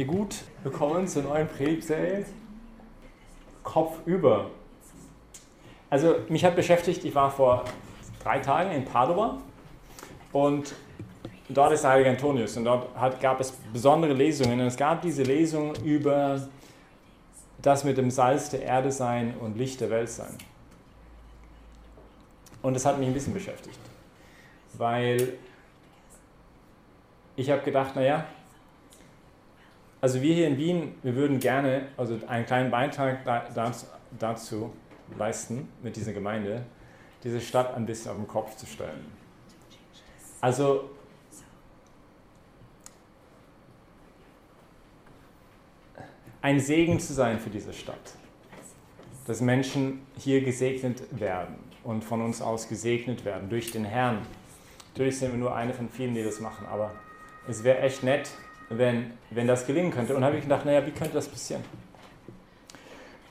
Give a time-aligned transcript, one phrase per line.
[0.00, 2.24] ihr gut bekommen zur neuen Predigtserie?
[3.62, 4.50] Kopf über.
[5.90, 7.64] Also mich hat beschäftigt, ich war vor
[8.22, 9.38] drei Tagen in Padua
[10.32, 10.74] und
[11.48, 15.02] dort ist der heilige Antonius und dort hat, gab es besondere Lesungen und es gab
[15.02, 16.48] diese Lesung über
[17.60, 20.34] das mit dem Salz der Erde sein und Licht der Welt sein.
[22.62, 23.78] Und das hat mich ein bisschen beschäftigt,
[24.74, 25.34] weil
[27.36, 28.24] ich habe gedacht, naja,
[30.00, 33.18] also wir hier in Wien, wir würden gerne also einen kleinen Beitrag
[34.18, 34.72] dazu
[35.18, 36.64] leisten, mit dieser Gemeinde,
[37.22, 39.04] diese Stadt ein bisschen auf den Kopf zu stellen.
[40.40, 40.90] Also
[46.40, 48.14] ein Segen zu sein für diese Stadt,
[49.26, 54.22] dass Menschen hier gesegnet werden und von uns aus gesegnet werden durch den Herrn.
[54.92, 56.92] Natürlich sind wir nur eine von vielen, die das machen, aber
[57.46, 58.30] es wäre echt nett,
[58.70, 60.16] wenn, wenn das gelingen könnte.
[60.16, 61.62] Und habe ich gedacht, naja, wie könnte das passieren?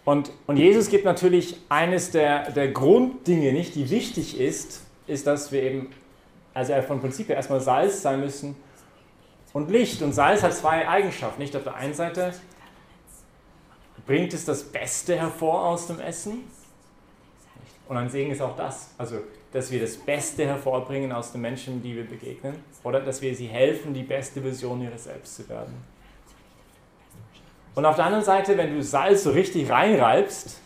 [0.06, 5.52] Und, und Jesus gibt natürlich eines der, der Grunddinge nicht, die wichtig ist, ist, dass
[5.52, 5.90] wir eben,
[6.54, 8.56] also von Prinzip her erstmal Salz sein müssen
[9.54, 10.02] und Licht.
[10.02, 11.42] Und Salz hat zwei Eigenschaften.
[11.42, 12.34] Nicht auf der einen Seite
[14.06, 16.44] bringt es das Beste hervor aus dem Essen.
[17.88, 18.90] Und ein Segen ist auch das.
[18.98, 19.20] Also
[19.52, 23.48] dass wir das Beste hervorbringen aus den Menschen, die wir begegnen, oder dass wir sie
[23.48, 25.74] helfen, die beste Version ihres Selbst zu werden.
[27.76, 30.60] Und auf der anderen Seite, wenn du Salz so richtig reinreibst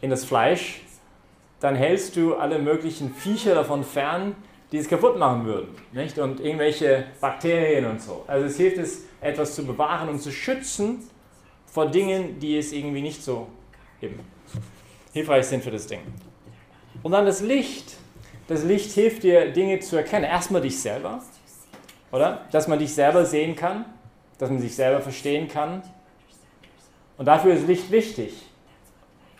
[0.00, 0.82] in das Fleisch,
[1.60, 4.36] dann hältst du alle möglichen Viecher davon fern,
[4.70, 5.68] die es kaputt machen würden.
[5.92, 6.18] Nicht?
[6.18, 8.24] Und irgendwelche Bakterien und so.
[8.26, 11.08] Also es hilft es, etwas zu bewahren und zu schützen
[11.66, 13.48] vor Dingen, die es irgendwie nicht so
[14.00, 14.20] eben
[15.12, 16.00] hilfreich sind für das Ding.
[17.02, 17.97] Und dann das Licht.
[18.48, 20.24] Das Licht hilft dir, Dinge zu erkennen.
[20.24, 21.22] Erstmal dich selber,
[22.10, 22.46] oder?
[22.50, 23.84] Dass man dich selber sehen kann,
[24.38, 25.82] dass man sich selber verstehen kann.
[27.18, 28.32] Und dafür ist Licht wichtig.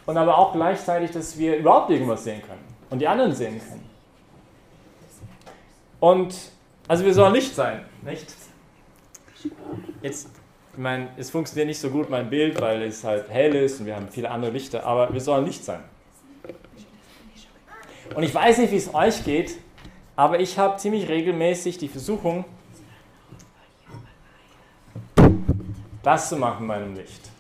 [0.04, 3.88] Und aber auch gleichzeitig, dass wir überhaupt irgendwas sehen können und die anderen sehen können.
[6.00, 6.34] Und
[6.86, 8.26] also wir sollen Licht sein, nicht?
[10.02, 10.28] Jetzt,
[10.72, 13.86] ich meine, es funktioniert nicht so gut mein Bild, weil es halt hell ist und
[13.86, 15.82] wir haben viele andere Lichter, aber wir sollen Licht sein.
[18.14, 19.56] Und ich weiß nicht, wie es euch geht,
[20.16, 22.44] aber ich habe ziemlich regelmäßig die Versuchung,
[26.02, 27.30] das zu machen in meinem Licht.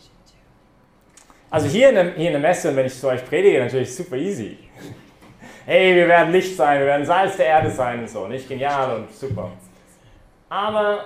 [1.50, 4.16] Also hier in, der, hier in der Messe, wenn ich zu euch predige, natürlich super
[4.16, 4.58] easy.
[5.64, 8.96] Hey, wir werden Licht sein, wir werden Salz der Erde sein und so, nicht genial
[8.96, 9.50] und super.
[10.48, 11.04] Aber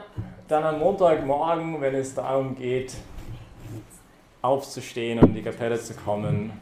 [0.49, 2.94] dann am Montagmorgen, wenn es darum geht,
[4.41, 6.53] aufzustehen und in die Kapelle zu kommen,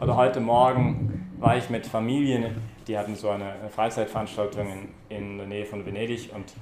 [0.00, 4.66] oder heute Morgen, war ich mit Familien, die hatten so eine Freizeitveranstaltung
[5.08, 6.52] in, in der Nähe von Venedig und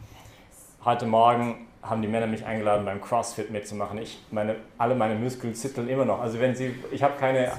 [0.84, 3.98] heute Morgen haben die Männer mich eingeladen, beim CrossFit mitzumachen.
[3.98, 6.20] Ich, meine, alle meine Muskeln zitteln immer noch.
[6.20, 7.52] Also wenn sie, ich habe keine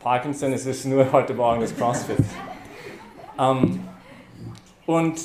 [0.00, 2.16] Parkinson, es ist nur heute Morgen das CrossFit.
[3.38, 3.86] ähm,
[4.86, 5.20] und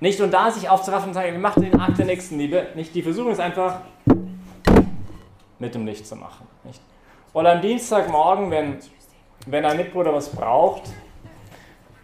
[0.00, 2.68] nicht und da sich aufzuraffen und sagen, wir machen den Akt der Nächstenliebe.
[2.74, 3.82] Nicht, die Versuchung ist einfach,
[5.58, 6.46] mit dem Licht zu machen.
[6.64, 6.80] Nicht?
[7.34, 8.78] Oder am Dienstagmorgen, wenn
[9.46, 10.82] wenn ein Mitbruder was braucht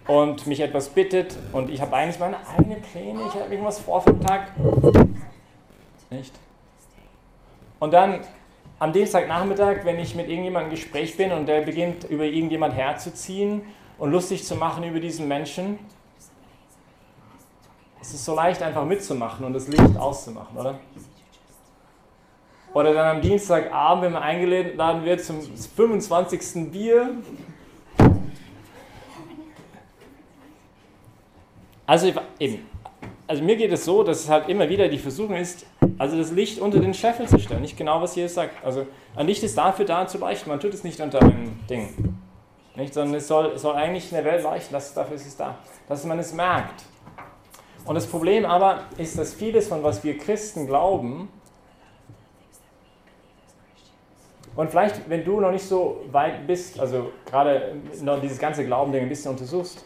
[0.06, 4.00] und mich etwas bittet und ich habe eigentlich meine eigenen Pläne, ich habe irgendwas vor
[4.00, 4.52] für den Tag.
[6.10, 6.34] Nicht?
[7.78, 8.20] Und dann
[8.78, 13.62] am Dienstagnachmittag, wenn ich mit irgendjemandem im Gespräch bin und der beginnt über irgendjemand herzuziehen
[13.98, 15.78] und lustig zu machen über diesen Menschen,
[18.00, 20.78] es ist so leicht einfach mitzumachen und das Licht auszumachen, oder?
[22.76, 26.70] Oder dann am Dienstagabend, wenn man eingeladen wird zum 25.
[26.70, 27.09] Bier.
[31.86, 32.66] Also eben,
[33.26, 35.65] also mir geht es so, dass es halt immer wieder die Versuchung ist,
[35.97, 37.62] also das Licht unter den Scheffel zu stellen.
[37.62, 38.62] Nicht genau, was Jesus sagt.
[38.62, 40.50] Also ein Licht ist dafür da zu leuchten.
[40.50, 42.19] Man tut es nicht unter einem Ding.
[42.75, 44.75] Nicht, sondern es soll, es soll eigentlich in der Welt leuchten.
[44.75, 45.56] Das, dafür ist es da.
[45.88, 46.84] Dass man es merkt.
[47.86, 51.31] Und das Problem aber ist, dass vieles von was wir Christen glauben,
[54.56, 59.03] Und vielleicht, wenn du noch nicht so weit bist, also gerade noch dieses ganze Glauben-Ding
[59.03, 59.84] ein bisschen untersuchst,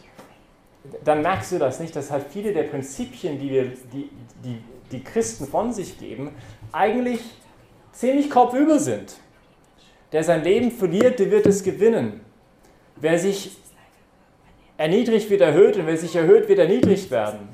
[1.03, 4.09] dann merkst du das nicht, dass halt viele der Prinzipien, die, wir, die,
[4.43, 6.31] die, die Christen von sich geben,
[6.71, 7.19] eigentlich
[7.91, 9.17] ziemlich kopfüber sind.
[10.11, 12.21] Der sein Leben verliert, der wird es gewinnen.
[12.95, 13.57] Wer sich
[14.77, 17.49] erniedrigt, wird erhöht und wer sich erhöht, wird erniedrigt werden.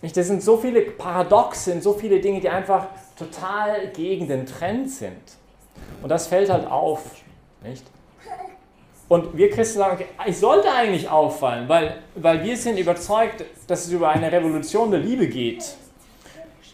[0.00, 2.86] Nicht, das sind so viele Paradoxen, so viele Dinge, die einfach
[3.18, 5.20] total gegen den Trend sind.
[6.02, 7.02] Und das fällt halt auf.
[7.62, 7.84] Nicht?
[9.08, 13.92] Und wir Christen sagen, ich sollte eigentlich auffallen, weil, weil wir sind überzeugt, dass es
[13.92, 15.64] über eine Revolution der Liebe geht.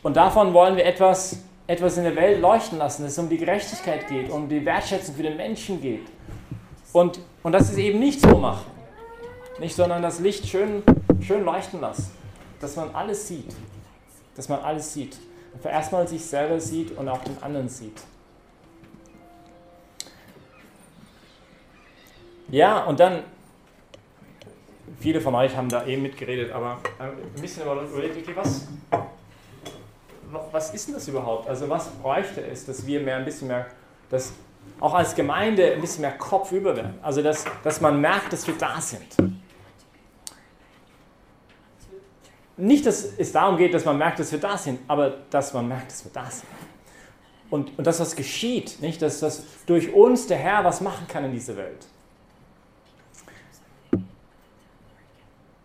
[0.03, 1.39] und davon wollen wir etwas,
[1.69, 5.15] etwas in der Welt leuchten lassen, dass es um die Gerechtigkeit geht, um die Wertschätzung
[5.15, 6.07] für den Menschen geht.
[6.93, 8.67] Und, und das ist eben nicht so machen,
[9.61, 10.83] nicht, sondern das Licht schön,
[11.21, 12.11] schön leuchten lassen,
[12.61, 13.55] dass man alles sieht,
[14.35, 15.17] dass man alles sieht.
[15.55, 18.03] Und erstmal sich selber sieht und auch den anderen sieht.
[22.49, 23.23] Ja, und dann,
[25.01, 28.69] viele von euch haben da eben mitgeredet, aber ein bisschen überlegt, okay, was,
[30.53, 31.49] was ist denn das überhaupt?
[31.49, 33.67] Also was bräuchte es, dass wir mehr, ein bisschen mehr,
[34.11, 34.33] dass
[34.81, 36.99] auch als Gemeinde ein bisschen mehr Kopf über werden?
[37.03, 39.17] Also dass, dass man merkt, dass wir da sind.
[42.57, 45.67] Nicht, dass es darum geht, dass man merkt, dass wir da sind, aber dass man
[45.67, 46.49] merkt, dass wir da sind.
[47.51, 51.25] Und, und dass was geschieht, nicht, dass das durch uns der Herr was machen kann
[51.25, 51.87] in dieser Welt.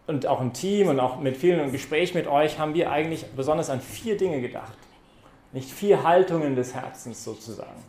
[0.09, 3.27] und auch im Team und auch mit vielen im Gespräch mit euch haben wir eigentlich
[3.27, 4.73] besonders an vier Dinge gedacht.
[5.53, 7.83] Nicht vier Haltungen des Herzens sozusagen.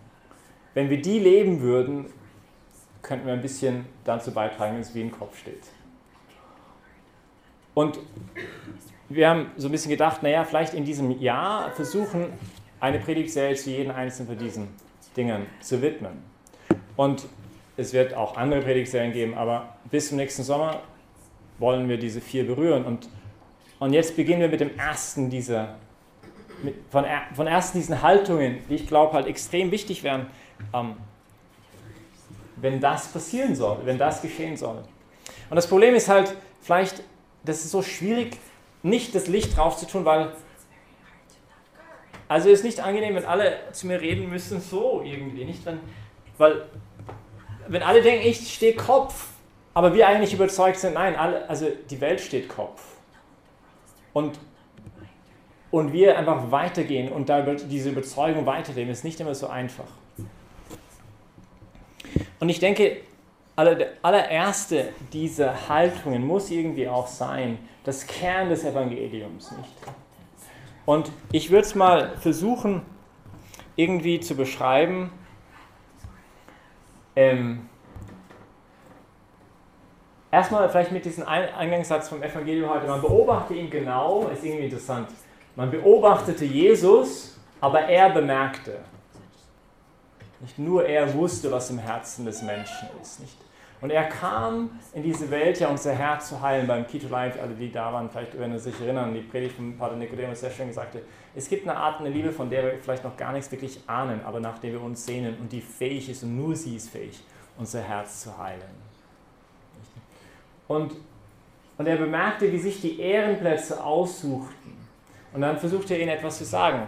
[0.75, 2.13] Wenn wir die leben würden,
[3.01, 5.63] könnten wir ein bisschen dazu beitragen, dass es wie im Kopf steht.
[7.81, 7.99] Und
[9.09, 12.27] wir haben so ein bisschen gedacht, naja, vielleicht in diesem Jahr versuchen,
[12.79, 14.69] eine Predigtserie zu jedem einzelnen von diesen
[15.17, 16.23] Dingen zu widmen.
[16.97, 17.27] Und
[17.79, 20.83] es wird auch andere Predigtserien geben, aber bis zum nächsten Sommer
[21.59, 22.85] wollen wir diese vier berühren.
[22.85, 23.09] Und,
[23.79, 25.77] und jetzt beginnen wir mit dem ersten dieser,
[26.63, 30.27] mit, von, von ersten diesen Haltungen, die ich glaube halt extrem wichtig wären,
[30.75, 30.97] ähm,
[32.57, 34.83] wenn das passieren soll, wenn das geschehen soll.
[35.49, 37.03] Und das Problem ist halt, vielleicht,
[37.45, 38.37] das ist so schwierig,
[38.83, 40.33] nicht das Licht drauf zu tun, weil
[42.29, 45.81] also ist nicht angenehm, wenn alle zu mir reden müssen, so irgendwie, nicht wenn,
[46.39, 46.65] weil
[47.67, 49.27] wenn alle denken, ich stehe Kopf,
[49.75, 52.83] aber wir eigentlich überzeugt sind, nein, alle, also die Welt steht Kopf.
[54.13, 54.39] Und,
[55.73, 59.89] und wir einfach weitergehen und da diese Überzeugung weiterleben, ist nicht immer so einfach.
[62.39, 62.99] Und ich denke,
[64.03, 69.71] allererste dieser Haltungen muss irgendwie auch sein, das Kern des Evangeliums, nicht?
[70.87, 72.83] Und ich würde es mal versuchen,
[73.77, 75.13] irgendwie zu beschreiben.
[77.15, 77.69] Ähm,
[80.33, 82.87] Erstmal vielleicht mit diesem Eingangssatz vom Evangelium heute.
[82.87, 85.09] Man beobachte ihn genau, ist irgendwie interessant.
[85.57, 88.79] Man beobachtete Jesus, aber er bemerkte.
[90.39, 93.21] Nicht nur er wusste, was im Herzen des Menschen ist.
[93.21, 93.37] Nicht?
[93.81, 96.67] Und er kam in diese Welt, ja unser Herz zu heilen.
[96.67, 99.97] Beim Keto Life, alle die da waren, vielleicht werden sich erinnern, die Predigt von Pater
[99.97, 100.97] Nicodemus sehr schön gesagt
[101.35, 104.21] es gibt eine Art, eine Liebe, von der wir vielleicht noch gar nichts wirklich ahnen,
[104.25, 107.21] aber nach der wir uns sehnen und die fähig ist und nur sie ist fähig,
[107.57, 108.91] unser Herz zu heilen.
[110.67, 110.93] Und,
[111.79, 114.77] und er bemerkte, wie sich die Ehrenplätze aussuchten.
[115.33, 116.87] Und dann versuchte er ihnen etwas zu sagen.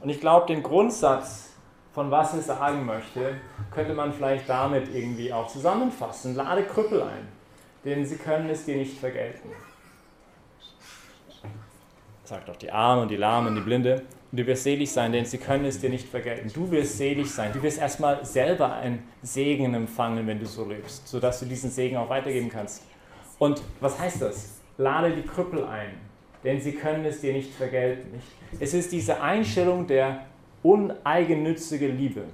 [0.00, 1.43] Und ich glaube, den Grundsatz,
[1.94, 3.36] von was er sagen möchte,
[3.70, 6.34] könnte man vielleicht damit irgendwie auch zusammenfassen.
[6.34, 7.28] Lade Krüppel ein,
[7.84, 9.50] denn sie können es dir nicht vergelten.
[12.24, 14.02] Sagt auch die Armen, die Lahmen, die Blinde.
[14.32, 16.50] Und du wirst selig sein, denn sie können es dir nicht vergelten.
[16.52, 17.52] Du wirst selig sein.
[17.52, 21.96] Du wirst erstmal selber einen Segen empfangen, wenn du so lebst, sodass du diesen Segen
[21.96, 22.82] auch weitergeben kannst.
[23.38, 24.54] Und was heißt das?
[24.78, 25.92] Lade die Krüppel ein,
[26.42, 28.20] denn sie können es dir nicht vergelten.
[28.58, 30.22] Es ist diese Einstellung der
[30.64, 32.24] uneigennützigen Liebe.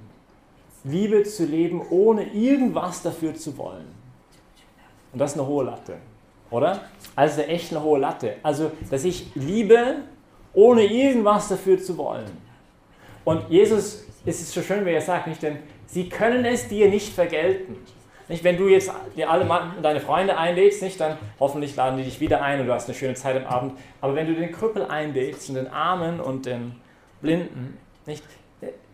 [0.83, 3.85] Liebe zu leben, ohne irgendwas dafür zu wollen.
[5.13, 5.97] Und das ist eine hohe Latte,
[6.49, 6.81] oder?
[7.15, 8.37] Also echt eine hohe Latte.
[8.41, 9.97] Also, dass ich liebe,
[10.53, 12.25] ohne irgendwas dafür zu wollen.
[13.23, 16.89] Und Jesus, es ist so schön, wie er sagt, nicht, denn sie können es dir
[16.89, 17.75] nicht vergelten.
[18.27, 19.45] Nicht, wenn du jetzt dir alle
[19.81, 22.97] deine Freunde einlädst, nicht, dann hoffentlich laden die dich wieder ein und du hast eine
[22.97, 23.73] schöne Zeit am Abend.
[23.99, 26.75] Aber wenn du den Krüppel einlädst und den Armen und den
[27.21, 28.23] Blinden, nicht,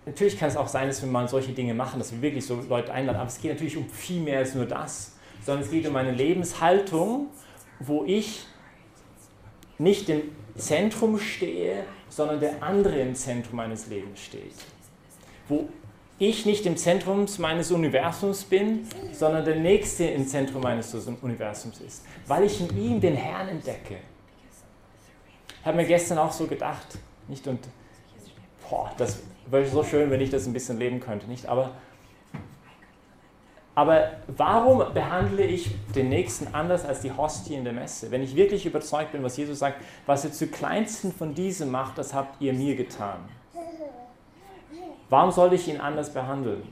[0.06, 2.62] natürlich kann es auch sein, dass wir mal solche Dinge machen, dass wir wirklich so
[2.68, 3.20] Leute einladen.
[3.20, 5.14] Aber es geht natürlich um viel mehr als nur das,
[5.46, 7.28] sondern es geht um eine Lebenshaltung,
[7.80, 8.46] wo ich
[9.78, 10.24] nicht im
[10.56, 14.56] Zentrum stehe, sondern der andere im Zentrum meines Lebens steht.
[15.48, 15.70] Wo
[16.20, 22.06] ich nicht im Zentrum meines Universums bin, sondern der Nächste im Zentrum meines Universums ist,
[22.26, 23.98] weil ich in ihm den Herrn entdecke.
[25.60, 26.98] Ich habe mir gestern auch so gedacht,
[27.28, 27.60] nicht und
[28.70, 31.46] boah, das wäre so schön, wenn ich das ein bisschen leben könnte, nicht?
[31.48, 31.72] Aber,
[33.76, 38.12] aber warum behandle ich den Nächsten anders als die Hostie in der Messe?
[38.12, 41.98] Wenn ich wirklich überzeugt bin, was Jesus sagt, was ihr zu kleinsten von diesem macht,
[41.98, 43.20] das habt ihr mir getan.
[45.10, 46.64] Warum sollte ich ihn anders behandeln?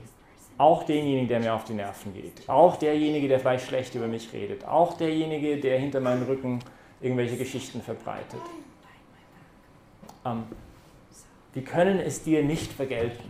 [0.58, 2.48] Auch denjenigen, der mir auf die Nerven geht.
[2.48, 4.66] Auch derjenige, der vielleicht schlecht über mich redet.
[4.66, 6.60] Auch derjenige, der hinter meinem Rücken
[7.00, 8.40] irgendwelche Geschichten verbreitet.
[10.24, 10.44] Ähm,
[11.56, 13.24] die können es dir nicht vergelten.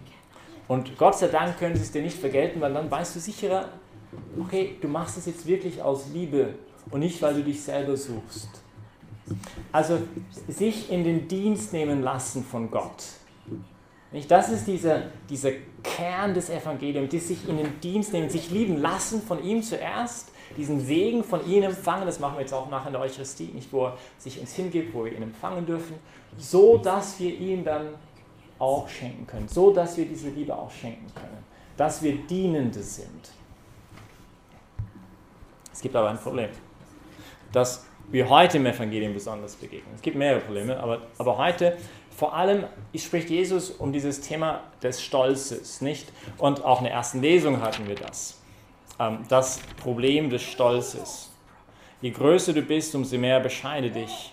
[0.69, 3.69] Und Gott sei Dank können sie es dir nicht vergelten, weil dann weißt du sicherer,
[4.39, 6.55] okay, du machst es jetzt wirklich aus Liebe
[6.91, 8.49] und nicht, weil du dich selber suchst.
[9.73, 9.99] Also
[10.49, 13.05] sich in den Dienst nehmen lassen von Gott.
[14.29, 15.51] Das ist dieser, dieser
[15.83, 20.33] Kern des Evangeliums, die sich in den Dienst nehmen, sich lieben lassen von ihm zuerst,
[20.57, 23.73] diesen Segen von ihm empfangen, das machen wir jetzt auch nachher in der Eucharistie, nicht
[23.73, 25.97] wo er sich uns hingibt, wo wir ihn empfangen dürfen,
[26.39, 27.89] so dass wir ihm dann
[28.59, 31.45] auch schenken können, so dass wir diese Liebe auch schenken können,
[31.77, 33.31] dass wir Dienende sind.
[35.73, 36.49] Es gibt aber ein Problem,
[37.53, 39.95] das wir heute im Evangelium besonders begegnen.
[39.95, 41.77] Es gibt mehrere Probleme, aber, aber heute
[42.17, 46.11] vor allem spricht Jesus um dieses Thema des Stolzes, nicht?
[46.39, 48.41] Und auch in der ersten Lesung hatten wir das.
[48.99, 51.31] Ähm, das Problem des Stolzes.
[52.01, 54.33] Je größer du bist, umso mehr bescheide dich.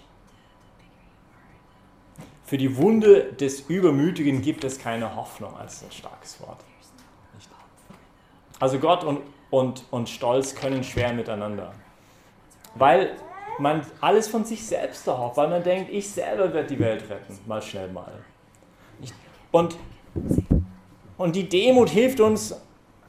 [2.53, 6.59] Für die Wunde des Übermütigen gibt es keine Hoffnung, als ein starkes Wort.
[8.59, 11.73] Also Gott und, und, und Stolz können schwer miteinander.
[12.75, 13.15] Weil
[13.57, 17.39] man alles von sich selbst erhofft, weil man denkt, ich selber werde die Welt retten,
[17.47, 18.23] mal schnell mal.
[19.51, 19.75] Und,
[21.17, 22.55] und die Demut hilft uns,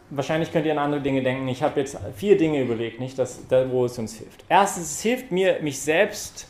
[0.09, 3.41] wahrscheinlich könnt ihr an andere Dinge denken, ich habe jetzt vier Dinge überlegt, nicht, dass,
[3.69, 4.43] wo es uns hilft.
[4.49, 6.49] Erstens, es hilft mir, mich selbst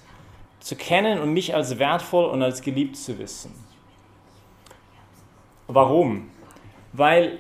[0.64, 3.54] zu kennen und mich als wertvoll und als geliebt zu wissen.
[5.66, 6.30] Warum?
[6.94, 7.38] Weil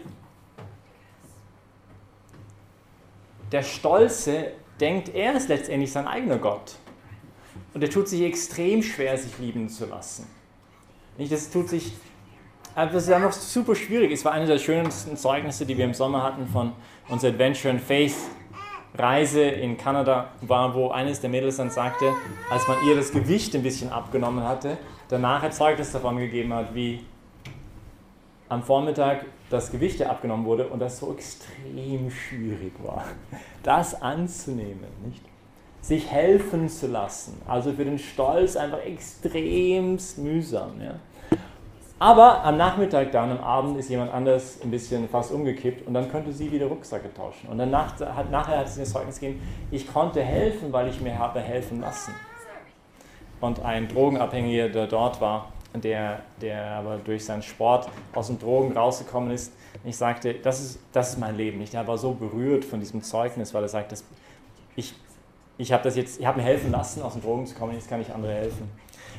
[3.50, 6.74] der Stolze denkt, er ist letztendlich sein eigener Gott.
[7.72, 10.26] Und er tut sich extrem schwer, sich lieben zu lassen.
[11.16, 11.92] Nicht, das tut sich,
[12.74, 14.12] das ist ja noch super schwierig.
[14.12, 16.72] Es war eine der schönsten Zeugnisse, die wir im Sommer hatten von
[17.08, 18.16] unserer Adventure and Faith
[18.96, 22.12] Reise in Kanada, war, wo eines der Mädels dann sagte,
[22.50, 26.74] als man ihr das Gewicht ein bisschen abgenommen hatte, danach ein Zeugnis davon gegeben hat,
[26.74, 27.04] wie
[28.48, 33.04] am Vormittag das Gewicht ja abgenommen wurde und das so extrem schwierig war,
[33.62, 35.22] das anzunehmen, nicht?
[35.80, 37.42] sich helfen zu lassen.
[37.46, 40.80] Also für den Stolz einfach extremst mühsam.
[40.80, 40.94] Ja?
[41.98, 46.10] Aber am Nachmittag dann, am Abend ist jemand anders ein bisschen fast umgekippt und dann
[46.10, 47.48] könnte sie wieder Rucksäcke tauschen.
[47.48, 51.16] Und dann hat, nachher hat sie mir Zeugnis gegeben, ich konnte helfen, weil ich mir
[51.18, 52.12] habe helfen lassen.
[53.40, 58.76] Und ein Drogenabhängiger, der dort war, der, der aber durch seinen Sport aus den Drogen
[58.76, 59.52] rausgekommen ist.
[59.84, 61.60] Ich sagte, das ist, das ist mein Leben.
[61.60, 64.04] Ich war so berührt von diesem Zeugnis, weil er sagt, dass
[64.76, 64.94] ich,
[65.58, 68.32] ich habe das mir helfen lassen, aus den Drogen zu kommen, jetzt kann ich andere
[68.32, 68.70] helfen.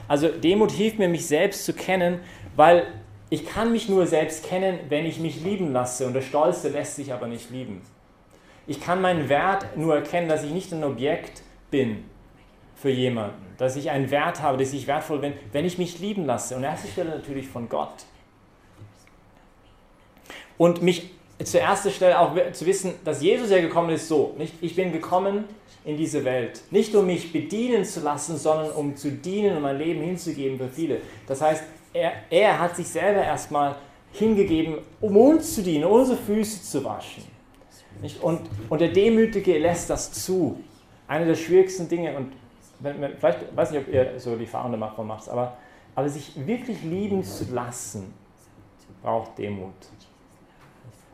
[0.07, 2.19] Also Demut hilft mir, mich selbst zu kennen,
[2.55, 2.87] weil
[3.29, 6.95] ich kann mich nur selbst kennen, wenn ich mich lieben lasse und der Stolze lässt
[6.95, 7.81] sich aber nicht lieben.
[8.67, 12.05] Ich kann meinen Wert nur erkennen, dass ich nicht ein Objekt bin,
[12.75, 16.25] für jemanden, dass ich einen Wert habe, dass ich wertvoll bin, wenn ich mich lieben
[16.25, 16.55] lasse.
[16.55, 18.05] Und erster Stelle natürlich von Gott.
[20.57, 21.11] Und mich
[21.43, 24.35] zur ersten Stelle auch zu wissen, dass Jesus ja gekommen ist so.
[24.37, 25.45] Nicht, ich bin gekommen
[25.85, 29.77] in diese Welt, nicht um mich bedienen zu lassen, sondern um zu dienen und mein
[29.77, 30.97] Leben hinzugeben für viele.
[31.27, 31.63] Das heißt,
[31.93, 33.75] er, er hat sich selber erstmal
[34.11, 37.23] hingegeben, um uns zu dienen, unsere Füße zu waschen.
[38.21, 40.59] Und, und der Demütige lässt das zu.
[41.07, 42.17] Eine der schwierigsten Dinge.
[42.17, 42.33] Und
[42.79, 45.57] wenn, wenn, vielleicht, weiß nicht, ob ihr so die Erfahrung davon macht, aber,
[45.93, 48.13] aber sich wirklich lieben zu lassen,
[49.01, 49.73] braucht Demut.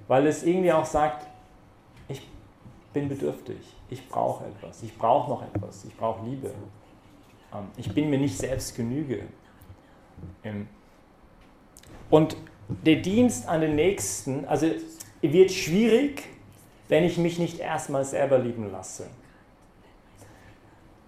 [0.07, 1.27] Weil es irgendwie auch sagt,
[2.93, 3.57] bin bedürftig,
[3.89, 6.51] ich brauche etwas, ich brauche noch etwas, ich brauche Liebe.
[7.53, 9.23] Ähm, ich bin mir nicht selbst Genüge.
[10.43, 10.67] Ähm,
[12.09, 14.67] und der Dienst an den Nächsten, also
[15.21, 16.23] wird schwierig,
[16.87, 19.07] wenn ich mich nicht erstmal selber lieben lasse.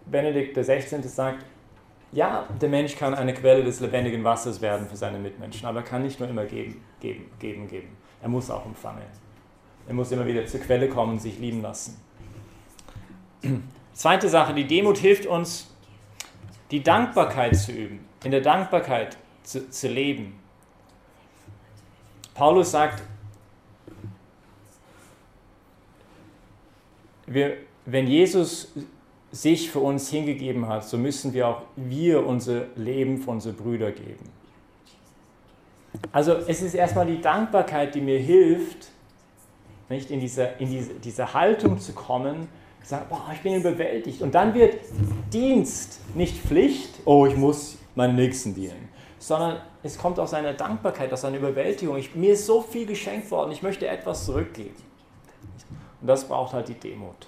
[0.06, 1.02] Benedikt XVI.
[1.04, 1.46] sagt,
[2.12, 5.86] ja, der Mensch kann eine Quelle des lebendigen Wassers werden für seine Mitmenschen, aber er
[5.86, 7.98] kann nicht nur immer geben, geben, geben, geben.
[8.22, 9.02] Er muss auch empfangen.
[9.88, 11.98] Er muss immer wieder zur Quelle kommen und sich lieben lassen.
[13.94, 15.70] Zweite Sache, die Demut hilft uns,
[16.72, 20.40] die Dankbarkeit zu üben, in der Dankbarkeit zu, zu leben.
[22.34, 23.04] Paulus sagt,
[27.28, 28.74] wir, wenn Jesus
[29.32, 33.92] sich für uns hingegeben hat, so müssen wir auch wir unser Leben für unsere Brüder
[33.92, 34.30] geben.
[36.12, 38.90] Also es ist erstmal die Dankbarkeit, die mir hilft,
[39.90, 42.48] nicht in diese, in diese, diese Haltung zu kommen,
[42.84, 44.22] sagen, boah, ich bin überwältigt.
[44.22, 44.78] Und dann wird
[45.32, 51.12] Dienst nicht Pflicht, oh, ich muss meinen Nächsten dienen, sondern es kommt aus einer Dankbarkeit,
[51.14, 51.98] aus einer Überwältigung.
[51.98, 54.76] Ich, mir ist so viel geschenkt worden, ich möchte etwas zurückgeben.
[56.02, 57.28] Und das braucht halt die Demut.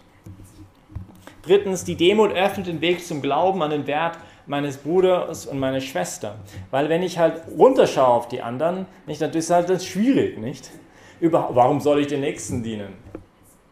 [1.43, 5.81] Drittens, die Demut öffnet den Weg zum Glauben an den Wert meines Bruders und meiner
[5.81, 6.35] Schwester.
[6.71, 10.71] Weil wenn ich halt runterschaue auf die anderen, nicht, dann ist halt das schwierig, nicht?
[11.19, 12.93] Über, warum soll ich den Nächsten dienen?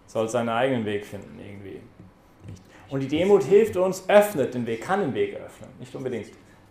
[0.07, 1.81] Soll seinen eigenen Weg finden irgendwie.
[2.89, 6.27] Und die Demut hilft uns, öffnet den Weg, kann den Weg öffnen, nicht unbedingt,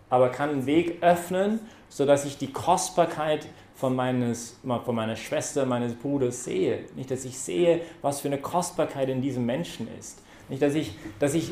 [0.09, 5.93] aber kann den Weg öffnen, sodass ich die Kostbarkeit von, meines, von meiner Schwester, meines
[5.95, 6.85] Bruders sehe.
[6.95, 10.21] Nicht, dass ich sehe, was für eine Kostbarkeit in diesem Menschen ist.
[10.49, 11.51] Nicht, dass ich, dass ich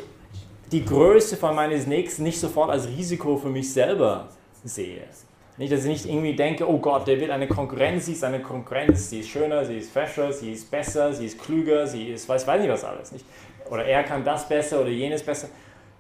[0.72, 4.30] die Größe von meines Nächsten nicht sofort als Risiko für mich selber
[4.64, 5.04] sehe.
[5.58, 8.42] Nicht, dass ich nicht irgendwie denke, oh Gott, der will eine Konkurrenz, sie ist eine
[8.42, 12.28] Konkurrenz, sie ist schöner, sie ist fresher, sie ist besser, sie ist klüger, sie ist,
[12.28, 13.12] weiß, weiß nicht was alles.
[13.12, 13.26] Nicht?
[13.70, 15.50] Oder er kann das besser oder jenes besser.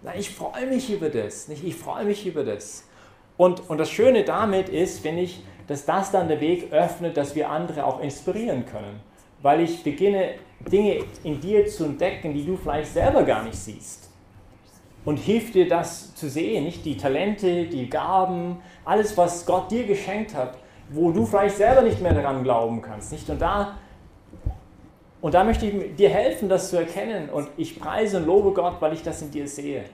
[0.04, 1.48] Nein, ich freue mich über das.
[1.48, 1.64] Nicht?
[1.64, 2.88] Ich freue mich über das.
[3.38, 7.36] Und, und das Schöne damit ist, finde ich, dass das dann der Weg öffnet, dass
[7.36, 9.00] wir andere auch inspirieren können.
[9.42, 14.11] Weil ich beginne, Dinge in dir zu entdecken, die du vielleicht selber gar nicht siehst.
[15.04, 19.86] Und hilft dir das zu sehen, nicht die Talente, die Gaben, alles, was Gott dir
[19.86, 20.58] geschenkt hat,
[20.90, 23.12] wo du vielleicht selber nicht mehr daran glauben kannst.
[23.12, 23.30] Nicht?
[23.30, 23.80] Und, da,
[25.22, 27.30] und da möchte ich dir helfen, das zu erkennen.
[27.30, 29.86] Und ich preise und lobe Gott, weil ich das in dir sehe.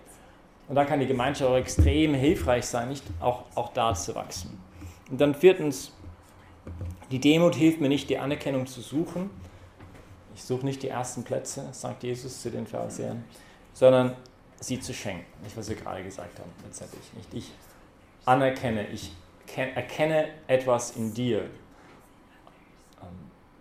[0.68, 4.62] Und da kann die Gemeinschaft auch extrem hilfreich sein, nicht auch, auch da zu wachsen.
[5.10, 5.94] Und dann viertens,
[7.12, 9.30] die Demut hilft mir nicht, die Anerkennung zu suchen.
[10.36, 13.24] Ich suche nicht die ersten Plätze, sagt Jesus zu den Pharisäern,
[13.74, 14.14] sondern
[14.60, 15.26] sie zu schenken.
[15.44, 17.14] Nicht, was wir gerade gesagt haben, letztendlich.
[17.14, 17.52] Nicht ich
[18.26, 19.12] anerkenne, ich
[19.56, 21.42] erkenne etwas in dir.
[23.02, 23.08] Ähm,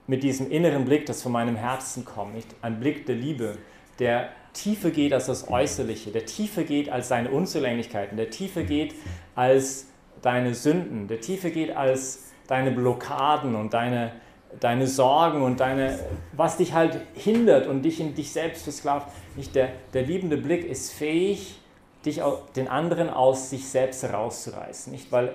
[0.06, 3.58] mit diesem inneren Blick, das von meinem Herzen kommt, nicht ein Blick der Liebe,
[3.98, 8.94] der tiefer geht als das Äußerliche, der tiefer geht als deine Unzulänglichkeiten, der tiefer geht
[9.34, 9.86] als
[10.22, 14.12] deine Sünden, der tiefer geht als deine Blockaden und deine,
[14.60, 15.98] deine Sorgen und deine,
[16.32, 19.08] was dich halt hindert und dich in dich selbst versklavt.
[19.36, 21.60] Nicht der, der liebende Blick ist fähig,
[22.04, 22.22] dich
[22.54, 24.92] den anderen aus sich selbst herauszureißen.
[24.92, 25.10] Nicht?
[25.12, 25.34] Weil,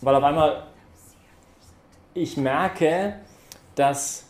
[0.00, 0.66] weil auf einmal
[2.14, 3.14] ich merke,
[3.74, 4.26] dass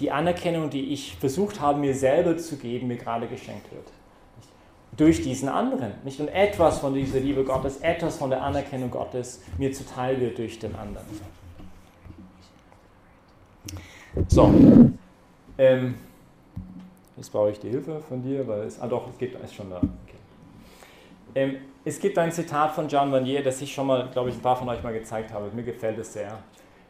[0.00, 3.86] die Anerkennung, die ich versucht habe, mir selber zu geben, mir gerade geschenkt wird.
[4.96, 5.92] Durch diesen anderen.
[6.04, 6.20] Nicht?
[6.20, 10.58] Und etwas von dieser Liebe Gottes, etwas von der Anerkennung Gottes mir zuteil wird durch
[10.58, 11.04] den anderen.
[14.26, 14.52] So.
[15.56, 15.94] Ähm,
[17.16, 18.80] jetzt brauche ich die Hilfe von dir, weil es.
[18.80, 19.76] Ah, doch, es gibt es schon da.
[19.76, 19.92] Okay.
[21.34, 24.42] Ähm, es gibt ein Zitat von John Vanier, das ich schon mal, glaube ich, ein
[24.42, 25.50] paar von euch mal gezeigt habe.
[25.54, 26.38] Mir gefällt es sehr.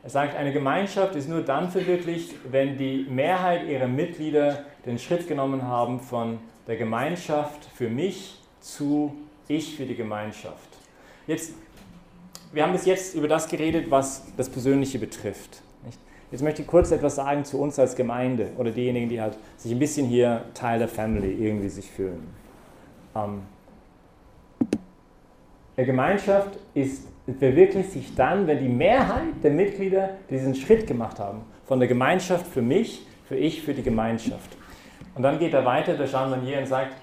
[0.03, 5.29] Er sagt, eine Gemeinschaft ist nur dann verwirklicht, wenn die Mehrheit ihrer Mitglieder den Schritt
[5.29, 9.15] genommen haben von der Gemeinschaft für mich zu
[9.49, 10.69] ich für die Gemeinschaft.
[11.27, 11.55] Jetzt,
[12.53, 15.63] wir haben bis jetzt über das geredet, was das Persönliche betrifft.
[16.31, 19.73] Jetzt möchte ich kurz etwas sagen zu uns als Gemeinde oder diejenigen, die halt sich
[19.73, 22.29] ein bisschen hier Teil der Family irgendwie sich fühlen.
[23.17, 23.43] Ähm,
[25.77, 31.43] eine Gemeinschaft ist verwirklicht sich dann, wenn die Mehrheit der Mitglieder diesen Schritt gemacht haben.
[31.67, 34.57] Von der Gemeinschaft für mich, für ich, für die Gemeinschaft.
[35.15, 36.95] Und dann geht er weiter, der Jean Manier, und sagt,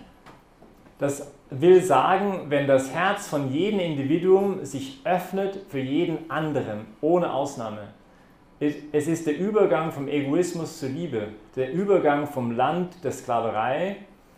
[0.98, 7.32] das will sagen, wenn das Herz von jedem Individuum sich öffnet für jeden anderen, ohne
[7.32, 7.90] Ausnahme.
[8.60, 13.98] Es ist der Übergang vom Egoismus zur Liebe, der Übergang vom Land der Sklaverei,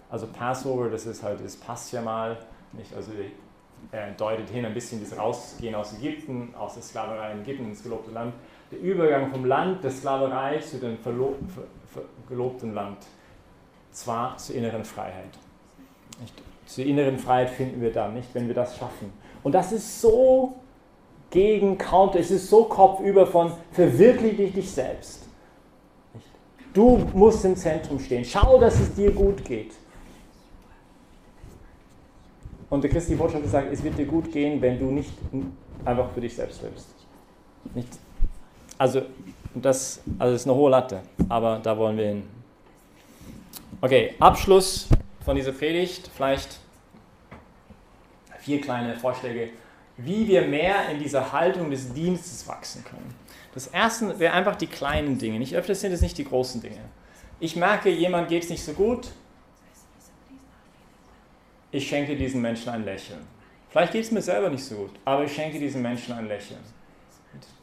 [0.10, 2.38] also Passover, das ist halt, das passt ja mal,
[2.74, 3.12] nicht, also
[3.92, 7.84] äh, deutet hin ein bisschen das Rausgehen aus Ägypten, aus der Sklaverei in Ägypten ins
[7.84, 8.34] gelobte Land.
[8.72, 10.98] Der Übergang vom Land der Sklaverei zu dem
[12.28, 12.98] gelobten Land,
[13.92, 15.38] zwar zur inneren Freiheit.
[16.20, 16.34] Nicht?
[16.66, 19.14] Zur inneren Freiheit finden wir dann nicht, wenn wir das schaffen.
[19.44, 20.56] Und das ist so
[21.30, 25.28] gegen Counter, es ist so kopfüber von verwirkliche dich selbst.
[26.74, 28.24] Du musst im Zentrum stehen.
[28.24, 29.74] Schau, dass es dir gut geht.
[32.70, 35.12] Und der Christi Botschaft sagt, es wird dir gut gehen, wenn du nicht
[35.86, 36.88] einfach für dich selbst lebst.
[37.74, 37.88] Nicht,
[38.78, 39.02] also,
[39.56, 42.24] das, also das ist eine hohe Latte, aber da wollen wir hin.
[43.82, 44.88] Okay, Abschluss
[45.24, 46.60] von dieser Predigt, vielleicht
[48.40, 49.50] vier kleine Vorschläge,
[49.98, 53.14] wie wir mehr in dieser Haltung des Dienstes wachsen können.
[53.54, 55.40] Das erste wäre einfach die kleinen Dinge.
[55.40, 56.82] Nicht öfters sind es nicht die großen Dinge.
[57.40, 59.10] Ich merke, jemand geht es nicht so gut,
[61.72, 63.20] ich schenke diesen Menschen ein Lächeln.
[63.70, 66.62] Vielleicht geht es mir selber nicht so gut, aber ich schenke diesen Menschen ein Lächeln.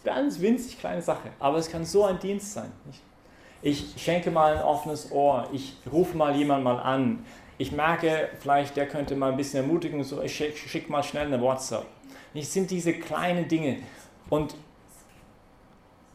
[0.04, 2.70] Ganz winzig kleine Sache, aber es kann so ein Dienst sein.
[3.62, 7.24] Ich schenke mal ein offenes Ohr, ich rufe mal jemanden mal an.
[7.56, 11.26] Ich merke, vielleicht der könnte mal ein bisschen ermutigen, so ich schicke schick mal schnell
[11.26, 11.86] eine WhatsApp.
[12.34, 13.78] Es sind diese kleinen Dinge
[14.28, 14.56] und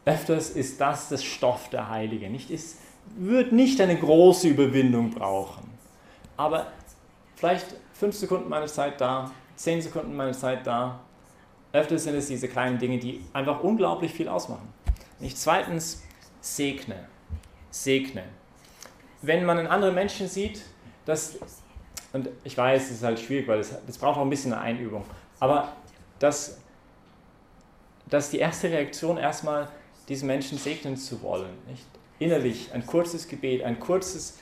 [0.04, 2.28] öfters ist das das Stoff der Heilige.
[2.28, 2.50] Nicht?
[2.50, 2.78] Es
[3.16, 5.70] wird nicht eine große Überwindung brauchen,
[6.36, 6.66] aber
[7.36, 11.00] vielleicht fünf Sekunden meiner Zeit da, zehn Sekunden meiner Zeit da.
[11.72, 14.68] Öfters sind es diese kleinen Dinge, die einfach unglaublich viel ausmachen.
[15.20, 16.02] Nicht zweitens,
[16.40, 17.06] segne.
[17.70, 18.24] Segne.
[19.22, 20.62] Wenn man einen anderen Menschen sieht,
[21.04, 21.38] das,
[22.12, 25.04] und ich weiß, es ist halt schwierig, weil das braucht auch ein bisschen eine Einübung,
[25.38, 25.72] aber
[26.20, 26.60] das,
[28.08, 29.68] dass die erste Reaktion erstmal
[30.08, 31.50] diesen Menschen segnen zu wollen.
[31.68, 31.86] Nicht?
[32.20, 34.38] Innerlich ein kurzes Gebet, ein kurzes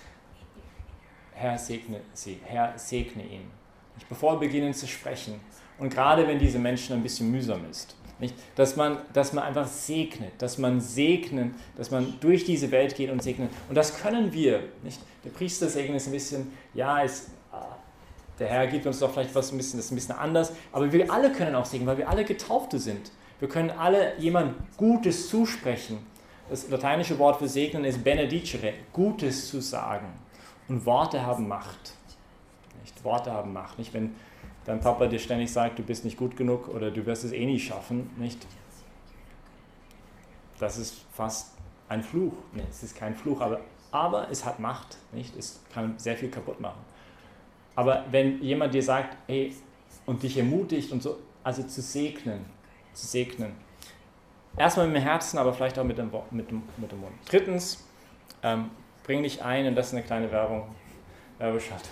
[1.32, 3.50] Herr segne sie, Herr segne ihn.
[3.94, 4.08] Nicht?
[4.08, 5.40] Bevor wir beginnen zu sprechen.
[5.78, 7.94] Und gerade wenn diese Menschen ein bisschen mühsam ist.
[8.18, 8.34] Nicht?
[8.56, 13.10] Dass, man, dass man einfach segnet, dass man segnen, dass man durch diese Welt geht
[13.10, 13.50] und segnet.
[13.68, 14.64] Und das können wir.
[14.82, 15.00] Nicht?
[15.24, 17.30] Der Priester segnet ist ein bisschen, ja, ist,
[18.38, 20.92] der Herr gibt uns doch vielleicht was ein bisschen, das ist ein bisschen anders, aber
[20.92, 23.10] wir alle können auch segnen, weil wir alle Getaufte sind.
[23.40, 25.98] Wir können alle jemand Gutes zusprechen.
[26.50, 30.06] Das lateinische Wort für segnen ist benedicere, Gutes zu sagen.
[30.68, 31.94] Und Worte haben Macht.
[32.80, 33.04] Nicht?
[33.04, 33.78] Worte haben Macht.
[33.78, 34.14] Nicht, wenn
[34.64, 37.46] dein Papa dir ständig sagt, du bist nicht gut genug oder du wirst es eh
[37.46, 38.46] nie schaffen, nicht?
[40.58, 41.52] Das ist fast
[41.88, 42.32] ein Fluch.
[42.52, 43.60] Nee, es ist kein Fluch, aber,
[43.92, 45.36] aber es hat Macht, nicht?
[45.36, 46.80] Es kann sehr viel kaputt machen.
[47.78, 49.54] Aber wenn jemand dir sagt, hey,
[50.04, 52.44] und dich ermutigt und so, also zu segnen,
[52.92, 53.52] zu segnen.
[54.56, 57.12] Erstmal mit dem Herzen, aber vielleicht auch mit dem, mit dem, mit dem Mund.
[57.30, 57.86] Drittens,
[58.42, 58.70] ähm,
[59.04, 60.74] bring dich ein, und das ist eine kleine Werbung,
[61.38, 61.88] Werbeschaft,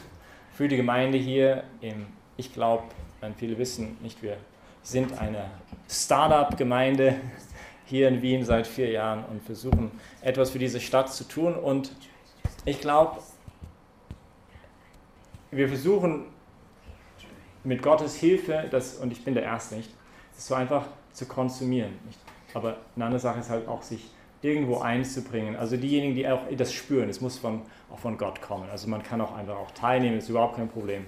[0.55, 1.63] für die Gemeinde hier.
[1.81, 2.83] Im, ich glaube,
[3.37, 4.39] viele wissen nicht, wir
[4.83, 5.53] sind eine
[5.89, 7.15] Startup-Gemeinde
[7.85, 11.55] hier in Wien seit vier Jahren und versuchen etwas für diese Stadt zu tun.
[11.55, 11.93] Und
[12.65, 13.21] ich glaube,
[15.57, 16.27] wir versuchen
[17.65, 19.91] mit Gottes Hilfe, das, und ich bin der Erste nicht,
[20.37, 21.93] so einfach zu konsumieren.
[22.07, 22.19] Nicht?
[22.55, 24.11] Aber eine andere Sache ist halt auch, sich
[24.43, 25.57] irgendwo einzubringen.
[25.57, 28.69] Also diejenigen, die auch das spüren, es muss von, auch von Gott kommen.
[28.71, 31.07] Also man kann auch einfach auch teilnehmen, ist überhaupt kein Problem.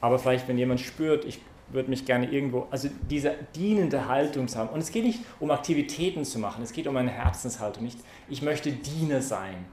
[0.00, 4.58] Aber vielleicht, wenn jemand spürt, ich würde mich gerne irgendwo, also diese dienende Haltung zu
[4.58, 4.70] haben.
[4.70, 7.84] Und es geht nicht um Aktivitäten zu machen, es geht um eine Herzenshaltung.
[7.84, 7.98] Nicht,
[8.28, 9.66] ich möchte Diener sein.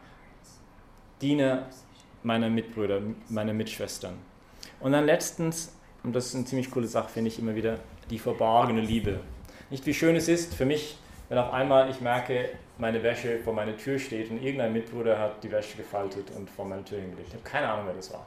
[1.22, 1.68] Diener
[2.28, 4.14] meiner Mitbrüder, meiner Mitschwestern.
[4.80, 8.20] Und dann letztens, und das ist eine ziemlich coole Sache, finde ich immer wieder, die
[8.20, 9.22] verborgene Liebe.
[9.70, 10.98] Nicht wie schön es ist für mich,
[11.30, 15.44] wenn auf einmal ich merke, meine Wäsche vor meiner Tür steht und irgendein Mitbruder hat
[15.44, 17.30] die Wäsche gefaltet und vor meiner Tür hingelegt.
[17.30, 18.26] Ich habe keine Ahnung, wer das war.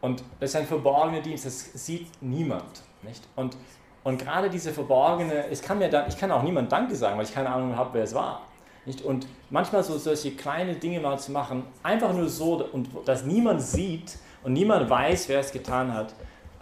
[0.00, 2.82] Und das ist ein verborgener Dienst, das sieht niemand.
[3.02, 3.26] Nicht?
[3.36, 3.56] Und,
[4.02, 7.24] und gerade diese verborgene, es kann mir dann, ich kann auch niemand Danke sagen, weil
[7.24, 8.42] ich keine Ahnung habe, wer es war.
[8.86, 9.02] Nicht?
[9.02, 13.62] Und manchmal so solche kleine Dinge mal zu machen, einfach nur so, und dass niemand
[13.62, 16.14] sieht und niemand weiß, wer es getan hat,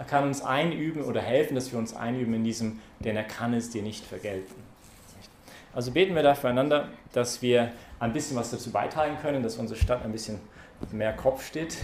[0.07, 3.71] kann uns einüben oder helfen, dass wir uns einüben in diesem, denn er kann es
[3.71, 4.55] dir nicht vergelten.
[5.75, 9.79] Also beten wir da füreinander, dass wir ein bisschen was dazu beitragen können, dass unsere
[9.79, 10.41] Stadt ein bisschen
[10.91, 11.79] mehr Kopf steht,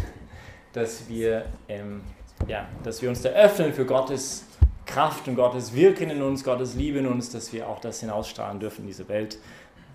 [0.72, 2.02] dass wir, ähm,
[2.46, 4.44] ja, dass wir uns da öffnen für Gottes
[4.84, 8.58] Kraft und Gottes Wirken in uns, Gottes Liebe in uns, dass wir auch das hinausstrahlen
[8.58, 9.38] dürfen in diese Welt.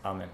[0.03, 0.29] Amen.